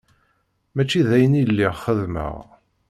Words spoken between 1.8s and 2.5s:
xeddmeɣ.